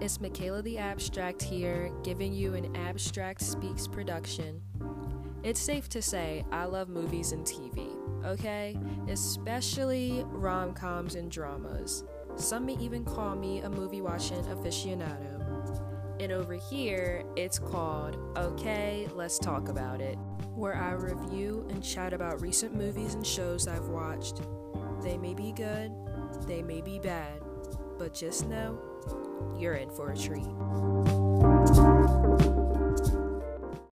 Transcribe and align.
it's 0.00 0.20
Michaela 0.20 0.60
the 0.60 0.76
Abstract 0.76 1.40
here, 1.40 1.92
giving 2.02 2.32
you 2.32 2.54
an 2.54 2.74
Abstract 2.74 3.40
Speaks 3.40 3.86
production. 3.86 4.60
It's 5.44 5.60
safe 5.60 5.88
to 5.90 6.02
say 6.02 6.44
I 6.50 6.64
love 6.64 6.88
movies 6.88 7.30
and 7.30 7.46
TV, 7.46 7.88
okay? 8.26 8.76
Especially 9.08 10.24
rom 10.26 10.74
coms 10.74 11.14
and 11.14 11.30
dramas. 11.30 12.02
Some 12.34 12.66
may 12.66 12.76
even 12.78 13.04
call 13.04 13.36
me 13.36 13.60
a 13.60 13.70
movie 13.70 14.00
watching 14.00 14.42
aficionado. 14.46 16.18
And 16.18 16.32
over 16.32 16.54
here, 16.54 17.22
it's 17.36 17.60
called 17.60 18.16
OKai, 18.34 19.14
Let's 19.14 19.38
Talk 19.38 19.68
About 19.68 20.00
It, 20.00 20.16
where 20.56 20.74
I 20.74 20.90
review 20.90 21.68
and 21.70 21.84
chat 21.84 22.12
about 22.12 22.40
recent 22.40 22.74
movies 22.74 23.14
and 23.14 23.24
shows 23.24 23.68
I've 23.68 23.86
watched. 23.90 24.40
They 25.02 25.16
may 25.16 25.34
be 25.34 25.52
good, 25.52 25.92
they 26.48 26.62
may 26.62 26.80
be 26.80 26.98
bad, 26.98 27.40
but 27.96 28.12
just 28.12 28.48
know 28.48 28.93
you're 29.58 29.74
in 29.74 29.90
for 29.90 30.10
a 30.10 30.16
treat. 30.16 30.44